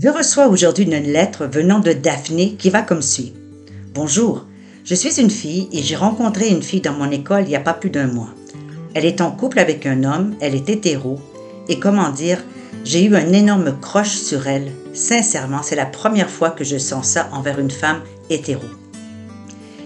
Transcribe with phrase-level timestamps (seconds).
[0.00, 3.32] Je reçois aujourd'hui une lettre venant de Daphné qui va comme suit.
[3.94, 4.44] Bonjour,
[4.84, 7.60] je suis une fille et j'ai rencontré une fille dans mon école il n'y a
[7.60, 8.28] pas plus d'un mois.
[8.94, 11.18] Elle est en couple avec un homme, elle est hétéro,
[11.68, 12.44] et comment dire,
[12.84, 14.70] j'ai eu un énorme croche sur elle.
[14.92, 18.66] Sincèrement, c'est la première fois que je sens ça envers une femme hétéro.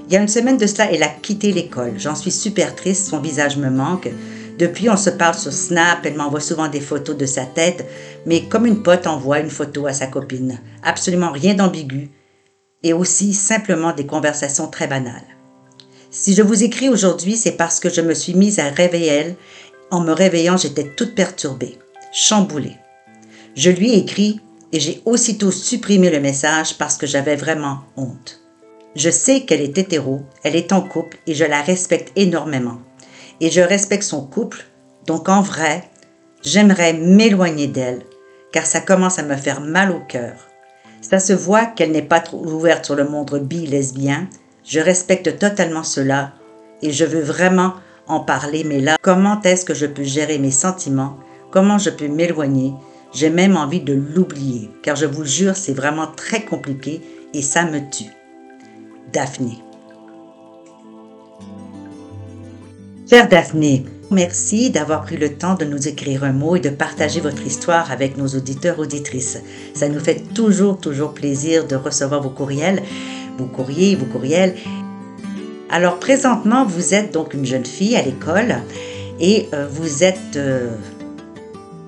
[0.09, 1.95] Il y a une semaine de cela, elle a quitté l'école.
[1.97, 4.11] J'en suis super triste, son visage me manque.
[4.59, 7.87] Depuis, on se parle sur Snap, elle m'envoie souvent des photos de sa tête,
[8.27, 10.61] mais comme une pote envoie une photo à sa copine.
[10.83, 12.11] Absolument rien d'ambigu.
[12.83, 15.23] Et aussi simplement des conversations très banales.
[16.11, 19.37] Si je vous écris aujourd'hui, c'est parce que je me suis mise à rêver elle.
[19.91, 21.79] En me réveillant, j'étais toute perturbée,
[22.13, 22.77] chamboulée.
[23.55, 24.41] Je lui ai écrit
[24.73, 28.41] et j'ai aussitôt supprimé le message parce que j'avais vraiment honte.
[28.95, 32.79] Je sais qu'elle est hétéro, elle est en couple et je la respecte énormément.
[33.41, 34.65] Et je respecte son couple,
[35.07, 35.85] donc en vrai,
[36.43, 38.03] j'aimerais m'éloigner d'elle,
[38.53, 40.35] car ça commence à me faire mal au cœur.
[41.01, 44.29] Ça se voit qu'elle n'est pas trop ouverte sur le monde bi-lesbien.
[44.65, 46.33] Je respecte totalement cela
[46.81, 47.75] et je veux vraiment
[48.07, 51.19] en parler, mais là, comment est-ce que je peux gérer mes sentiments?
[51.51, 52.73] Comment je peux m'éloigner?
[53.13, 57.03] J'ai même envie de l'oublier, car je vous jure, c'est vraiment très compliqué
[57.35, 58.11] et ça me tue.
[59.13, 59.59] Daphné.
[63.13, 67.21] Chère Daphné, merci d'avoir pris le temps de nous écrire un mot et de partager
[67.21, 69.39] votre histoire avec nos auditeurs auditrices.
[69.75, 72.83] Ça nous fait toujours, toujours plaisir de recevoir vos courriels,
[73.37, 74.55] vos courriers, vos courriels.
[75.69, 78.55] Alors présentement, vous êtes donc une jeune fille à l'école
[79.21, 80.71] et euh, vous êtes euh,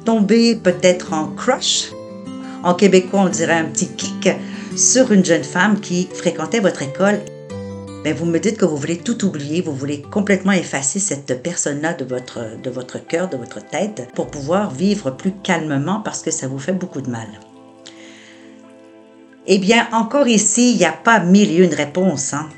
[0.04, 1.90] tombée peut-être en crush.
[2.62, 4.28] En québécois, on dirait un petit kick
[4.76, 7.20] sur une jeune femme qui fréquentait votre école,
[8.04, 11.94] ben vous me dites que vous voulez tout oublier, vous voulez complètement effacer cette personne-là
[11.94, 16.58] de votre, cœur, de votre tête, pour pouvoir vivre plus calmement parce que ça vous
[16.58, 17.28] fait beaucoup de mal.
[19.46, 22.34] Eh bien, encore ici, il n'y a pas mille et une réponses.
[22.34, 22.50] Hein?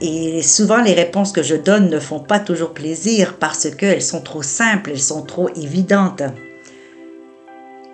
[0.00, 4.20] Et souvent, les réponses que je donne ne font pas toujours plaisir parce qu'elles sont
[4.20, 6.24] trop simples, elles sont trop évidentes.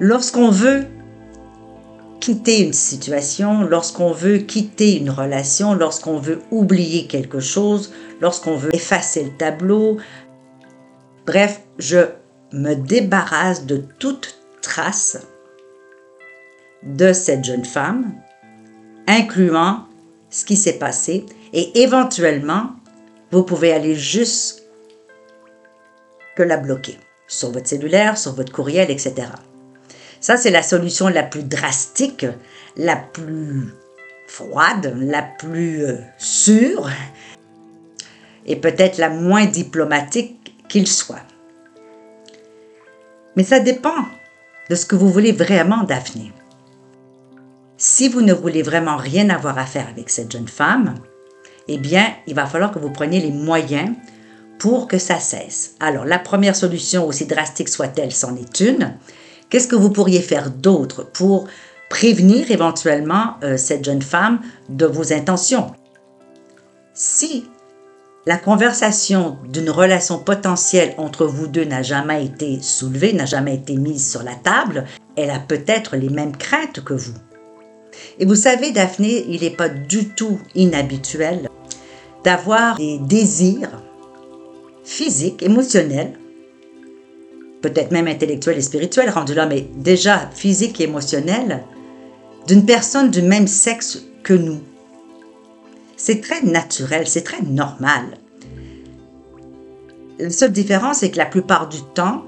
[0.01, 0.87] Lorsqu'on veut
[2.23, 8.73] quitter une situation, lorsqu'on veut quitter une relation, lorsqu'on veut oublier quelque chose, lorsqu'on veut
[8.73, 9.99] effacer le tableau.
[11.27, 11.99] Bref, je
[12.53, 15.19] me débarrasse de toute trace
[16.85, 18.13] de cette jeune femme,
[19.09, 19.89] incluant
[20.31, 22.71] ce qui s'est passé, et éventuellement,
[23.33, 24.63] vous pouvez aller juste
[26.37, 29.27] que la bloquer sur votre cellulaire, sur votre courriel, etc.
[30.23, 32.25] Ça, c'est la solution la plus drastique,
[32.77, 33.75] la plus
[34.29, 36.89] froide, la plus euh, sûre
[38.47, 41.27] et peut-être la moins diplomatique qu'il soit.
[43.35, 43.97] Mais ça dépend
[44.71, 46.33] de ce que vous voulez vraiment, Daphné.
[47.77, 50.95] Si vous ne voulez vraiment rien avoir à faire avec cette jeune femme,
[51.67, 53.91] eh bien, il va falloir que vous preniez les moyens
[54.61, 55.75] pour que ça cesse.
[55.81, 58.97] Alors, la première solution, aussi drastique soit-elle, c'en est une,
[59.53, 61.47] Qu'est-ce que vous pourriez faire d'autre pour
[61.91, 64.41] prévenir éventuellement euh, cette jeune femme
[64.71, 65.73] de vos intentions?
[66.95, 67.45] Si
[68.25, 73.77] la conversation d'une relation potentielle entre vous deux n'a jamais été soulevée, n'a jamais été
[73.77, 74.87] mise sur la table,
[75.17, 77.13] elle a peut-être les mêmes craintes que vous.
[78.19, 81.51] Et vous savez, Daphné, il n'est pas du tout inhabituel
[82.25, 83.83] d'avoir des désirs
[84.83, 86.15] physiques, émotionnels,
[87.63, 91.63] peut-être même intellectuel et spirituel rendu là, mais déjà physique et émotionnel,
[92.47, 94.61] d'une personne du même sexe que nous.
[95.97, 98.19] C'est très naturel, c'est très normal.
[100.19, 102.25] La seule différence, c'est que la plupart du temps,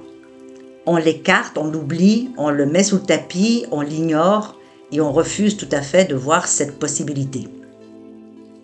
[0.87, 4.59] on l'écarte, on l'oublie, on le met sous le tapis, on l'ignore
[4.93, 7.49] et on refuse tout à fait de voir cette possibilité.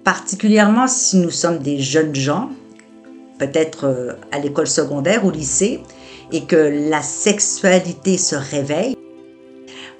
[0.04, 2.50] Particulièrement si nous sommes des jeunes gens,
[3.38, 5.80] peut-être euh, à l'école secondaire ou lycée,
[6.32, 8.96] et que la sexualité se réveille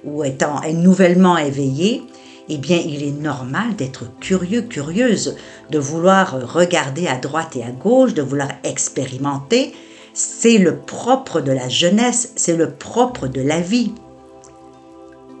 [0.03, 2.03] ou étant nouvellement éveillée,
[2.49, 5.37] eh bien, il est normal d'être curieux, curieuse,
[5.69, 9.73] de vouloir regarder à droite et à gauche, de vouloir expérimenter.
[10.13, 13.93] C'est le propre de la jeunesse, c'est le propre de la vie.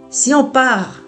[0.09, 1.01] Si on part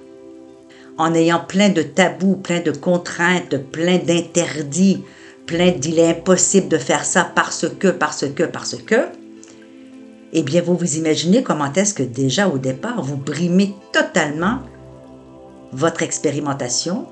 [0.98, 5.04] en ayant plein de tabous, plein de contraintes, plein d'interdits,
[5.46, 9.08] plein d'il est impossible de faire ça parce que, parce que, parce que,
[10.34, 14.60] eh bien, vous vous imaginez comment est-ce que déjà au départ, vous brimez totalement
[15.72, 17.08] votre expérimentation,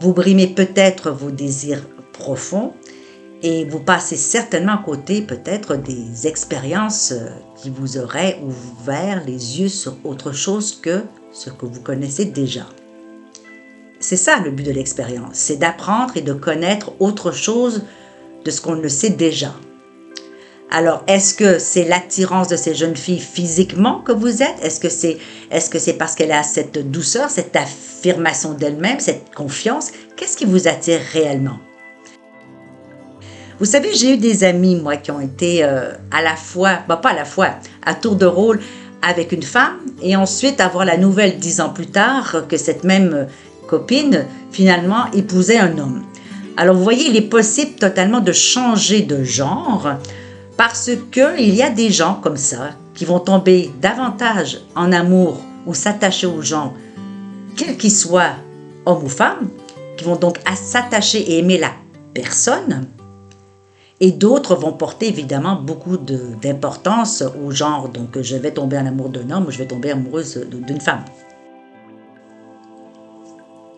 [0.00, 1.82] vous brimez peut-être vos désirs
[2.12, 2.72] profonds,
[3.42, 9.60] Et vous passez certainement à côté peut-être des expériences euh, qui vous auraient ouvert les
[9.60, 12.66] yeux sur autre chose que ce que vous connaissez déjà.
[14.00, 17.82] C'est ça le but de l'expérience, c'est d'apprendre et de connaître autre chose
[18.46, 19.54] de ce qu'on ne sait déjà.
[20.76, 24.56] Alors, est-ce que c'est l'attirance de ces jeunes filles physiquement que vous êtes?
[24.60, 25.18] Est-ce que c'est
[25.52, 29.92] est -ce c'est parce qu'elle a cette douceur, cette affirmation d'elle-même, cette confiance?
[30.16, 31.60] Qu'est-ce qui vous attire réellement?
[33.60, 36.96] Vous savez, j'ai eu des amis, moi, qui ont été euh, à la fois, bah,
[36.96, 37.50] pas à la fois,
[37.86, 38.58] à tour de rôle
[39.00, 43.28] avec une femme et ensuite avoir la nouvelle dix ans plus tard que cette même
[43.68, 46.02] copine finalement épousait un homme.
[46.56, 49.98] Alors vous voyez, il est possible totalement de changer de genre
[50.56, 55.74] parce qu'il y a des gens comme ça qui vont tomber davantage en amour ou
[55.74, 56.74] s'attacher aux gens,
[57.56, 58.34] quels qu'ils soient,
[58.86, 59.50] hommes ou femmes,
[59.96, 61.72] qui vont donc s'attacher et aimer la
[62.12, 62.86] personne.
[64.00, 69.08] Et d'autres vont porter évidemment beaucoup d'importance au genre, donc je vais tomber en amour
[69.08, 71.04] d'un homme ou je vais tomber amoureuse d'une femme.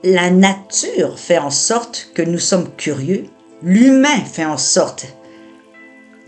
[0.02, 3.24] La nature fait en sorte que nous sommes curieux,
[3.62, 5.06] l'humain fait en sorte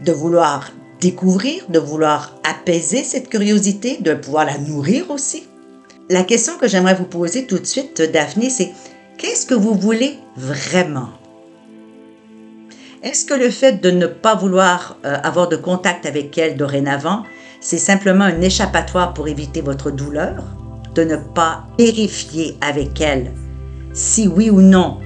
[0.05, 5.45] de vouloir découvrir, de vouloir apaiser cette curiosité, de pouvoir la nourrir aussi.
[6.11, 8.73] La question que j'aimerais vous poser tout de suite, Daphné, c'est
[9.17, 11.11] qu'est-ce que vous voulez vraiment?
[13.03, 17.23] Est-ce que le fait de ne pas vouloir euh, avoir de contact avec elle dorénavant,
[17.61, 20.45] c'est simplement un échappatoire pour éviter votre douleur?
[20.95, 23.33] De ne pas vérifier avec elle
[23.93, 24.99] si oui ou non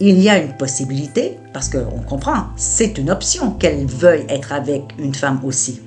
[0.00, 4.94] il y a une possibilité, parce qu'on comprend, c'est une option qu'elle veuille être avec
[4.98, 5.80] une femme aussi.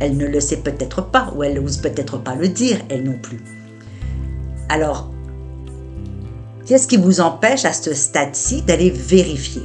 [0.00, 3.18] Elle ne le sait peut-être pas, ou elle n'ose peut-être pas le dire, elle non
[3.22, 3.40] plus.
[4.68, 5.10] Alors,
[6.66, 9.62] qu'est-ce qui vous empêche à ce stade-ci d'aller vérifier?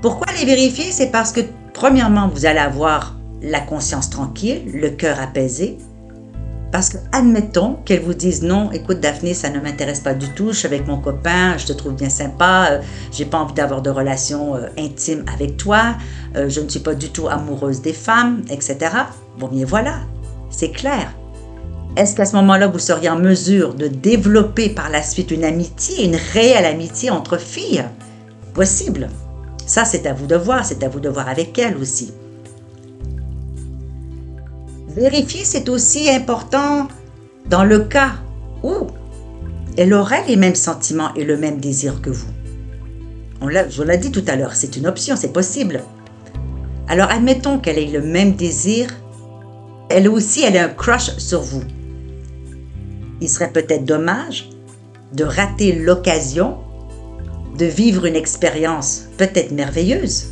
[0.00, 0.92] Pourquoi aller vérifier?
[0.92, 1.40] C'est parce que,
[1.74, 5.78] premièrement, vous allez avoir la conscience tranquille, le cœur apaisé,
[6.76, 10.52] parce que, admettons qu'elle vous dise non, écoute Daphné, ça ne m'intéresse pas du tout,
[10.52, 13.80] je suis avec mon copain, je te trouve bien sympa, euh, j'ai pas envie d'avoir
[13.80, 15.94] de relations euh, intimes avec toi,
[16.36, 18.90] euh, je ne suis pas du tout amoureuse des femmes, etc.
[19.38, 20.00] Bon, bien voilà,
[20.50, 21.14] c'est clair.
[21.96, 26.04] Est-ce qu'à ce, moment-là, vous seriez en mesure de développer par la suite une amitié,
[26.04, 27.86] une réelle amitié entre filles?
[28.52, 29.08] Possible.
[29.64, 32.12] Ça, c'est à vous de voir, c'est à vous de voir avec elle aussi.
[34.96, 36.88] Vérifier, c'est aussi important
[37.50, 38.14] dans le cas
[38.62, 38.86] où
[39.76, 42.28] elle aurait les mêmes sentiments et le même désir que vous.
[43.42, 45.82] On l'a, je l'ai dit tout à l'heure, c'est une option, c'est possible.
[46.88, 48.88] Alors admettons qu'elle ait le même désir,
[49.90, 51.62] elle aussi, elle a un crush sur vous.
[53.20, 54.48] Il serait peut-être dommage
[55.12, 56.56] de rater l'occasion
[57.58, 60.28] de vivre une expérience peut-être merveilleuse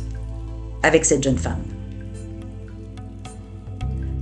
[0.81, 1.61] avec cette jeune femme.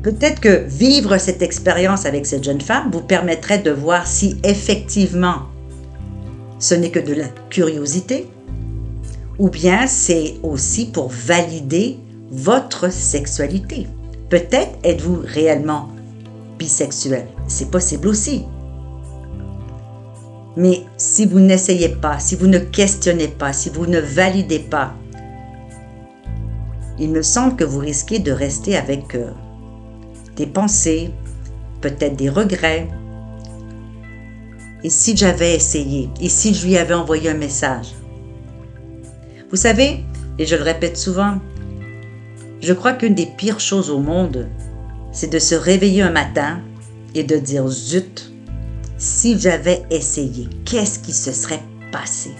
[0.03, 5.44] Peut-être que vivre cette expérience avec cette jeune femme vous permettrait de voir si effectivement
[6.59, 8.27] ce n'est que de la curiosité
[9.39, 11.97] ou bien c'est aussi pour valider
[12.31, 13.88] votre sexualité.
[14.29, 15.89] Peut-être êtes-vous réellement
[16.59, 17.27] bisexuel.
[17.47, 18.44] C'est possible aussi.
[20.57, 24.94] Mais si vous n'essayez pas, si vous ne questionnez pas, si vous ne validez pas,
[27.00, 29.31] il me semble que vous risquez de rester avec euh,
[30.35, 31.12] des pensées,
[31.81, 32.88] peut-être des regrets.
[34.83, 37.93] Et si j'avais essayé, et si je lui avais envoyé un message?
[39.50, 40.03] Vous savez,
[40.39, 41.38] et je le répète souvent,
[42.62, 44.48] je crois qu'une des pires choses au monde,
[45.12, 46.62] c'est de se réveiller un matin
[47.13, 48.31] et de dire zut,
[48.98, 52.31] si j'avais essayé, qu'est-ce qui se serait passé?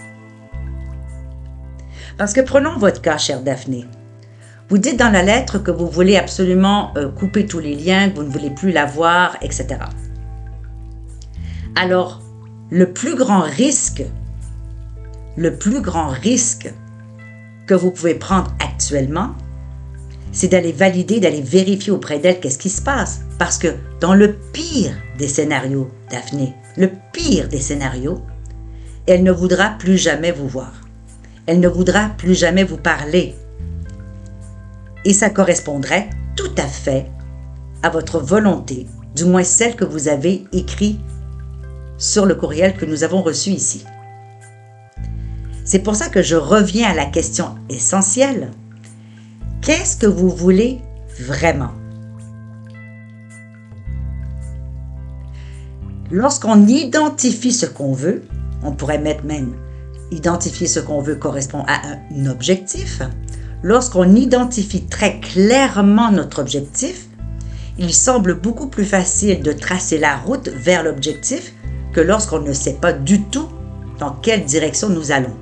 [2.18, 3.86] Parce que prenons votre cas, chère Daphné.
[4.74, 8.16] Vous dites dans la lettre que vous voulez absolument euh, couper tous les liens, que
[8.16, 9.68] vous ne voulez plus la voir, etc.
[11.76, 12.24] Alors,
[12.72, 14.04] le plus grand risque,
[15.38, 16.74] le plus grand risque
[17.68, 19.36] que vous pouvez prendre actuellement,
[20.32, 23.22] c'est d'aller valider, d'aller vérifier auprès d'elle qu'est-ce qui se passe.
[23.38, 28.24] Parce que dans le pire des scénarios, Daphné, le pire des scénarios,
[29.06, 30.74] elle ne voudra plus jamais vous voir.
[31.46, 33.36] Elle ne voudra plus jamais vous parler
[35.06, 37.08] et ça correspondrait tout à fait
[37.82, 41.00] à votre volonté, du moins celle que vous avez écrite
[41.98, 43.86] sur le courriel que nous avons reçu ici.
[45.66, 48.52] C'est pour ça que je reviens à la question essentielle.
[49.62, 50.80] Qu'est-ce que vous voulez
[51.20, 51.72] vraiment?
[56.12, 58.24] Lorsqu'on identifie ce qu'on veut,
[58.62, 59.56] on pourrait mettre même
[60.12, 63.02] identifier ce qu'on veut correspond à un objectif,
[63.64, 67.08] lorsqu'on identifie très clairement notre objectif,
[67.80, 71.54] il semble beaucoup plus facile de tracer la route vers l'objectif
[71.94, 73.48] que lorsqu'on ne sait pas du tout
[73.98, 75.36] dans quelle direction nous allons.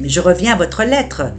[0.00, 1.32] Mais je reviens à votre lettre.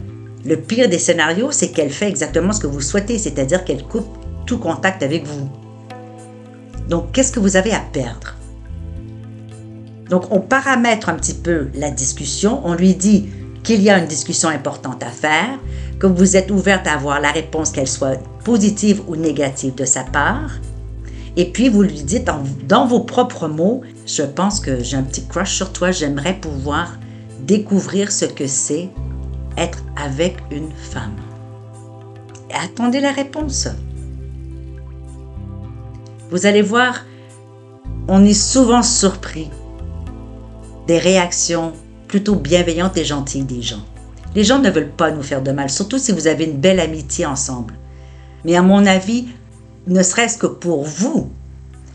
[0.44, 4.18] Le pire des scénarios, c'est qu'elle fait exactement ce que vous souhaitez, c'est-à-dire qu'elle coupe
[4.46, 5.50] tout contact avec vous.
[6.88, 8.36] Donc, qu'est-ce que vous avez à perdre?
[10.08, 12.60] Donc, on paramètre un petit peu la discussion.
[12.64, 13.28] On lui dit
[13.62, 15.58] qu'il y a une discussion importante à faire,
[15.98, 20.02] que vous êtes ouverte à avoir la réponse, qu'elle soit positive ou négative de sa
[20.04, 20.50] part.
[21.36, 22.28] Et puis, vous lui dites
[22.66, 26.98] dans vos propres mots, je pense que j'ai un petit crush sur toi, j'aimerais pouvoir
[27.40, 28.88] découvrir ce que c'est
[29.56, 31.16] être avec une femme.
[32.50, 33.68] Et attendez la réponse.
[36.30, 37.04] Vous allez voir,
[38.08, 39.50] on est souvent surpris
[40.86, 41.72] des réactions
[42.10, 43.86] plutôt bienveillantes et gentilles des gens.
[44.34, 46.80] Les gens ne veulent pas nous faire de mal, surtout si vous avez une belle
[46.80, 47.74] amitié ensemble.
[48.44, 49.28] Mais à mon avis,
[49.86, 51.30] ne serait-ce que pour vous,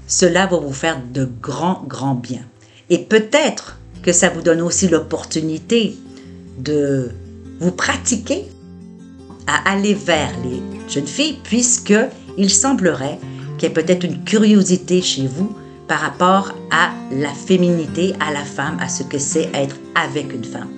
[0.08, 2.46] cela va vous faire de grands, grands biens.
[2.90, 5.98] Et peut-être que ça vous donne aussi l'opportunité
[6.60, 7.12] de
[7.60, 8.46] vous pratiquer
[9.48, 11.94] à aller vers les jeunes filles, puisque
[12.38, 13.20] il semblerait
[13.58, 15.54] qu'il y ait peut-être une curiosité chez vous
[15.88, 20.44] par rapport à la féminité, à la femme, à ce que c'est être avec une
[20.44, 20.70] femme.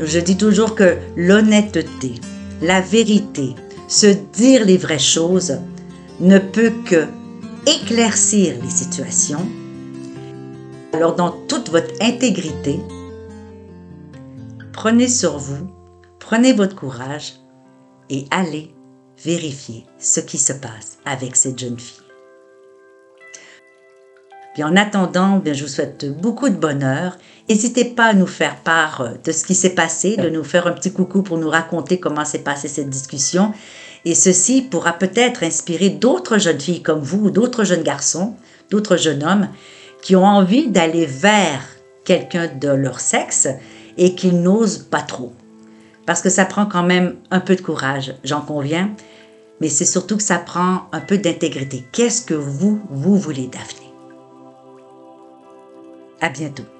[0.00, 2.14] Je dis toujours que l'honnêteté,
[2.62, 3.54] la vérité,
[3.88, 5.58] se dire les vraies choses
[6.20, 7.06] ne peut que
[7.66, 9.46] éclaircir les situations.
[10.92, 12.80] Alors dans toute votre intégrité,
[14.72, 15.68] prenez sur vous,
[16.18, 17.34] prenez votre courage
[18.08, 18.74] et allez
[19.22, 21.99] vérifier ce qui se passe avec cette jeune fille.
[24.54, 27.16] Puis en attendant, bien, je vous souhaite beaucoup de bonheur.
[27.48, 30.72] N'hésitez pas à nous faire part de ce qui s'est passé, de nous faire un
[30.72, 33.52] petit coucou pour nous raconter comment s'est passée cette discussion.
[34.04, 38.34] Et ceci pourra peut-être inspirer d'autres jeunes filles comme vous, ou d'autres jeunes garçons,
[38.70, 39.48] d'autres jeunes hommes
[40.02, 41.62] qui ont envie d'aller vers
[42.04, 43.48] quelqu'un de leur sexe
[43.98, 45.32] et qui n'osent pas trop.
[46.06, 48.90] Parce que ça prend quand même un peu de courage, j'en conviens,
[49.60, 51.84] mais c'est surtout que ça prend un peu d'intégrité.
[51.92, 53.79] Qu'est-ce que vous, vous voulez, Daphné?
[56.20, 56.79] À bientôt.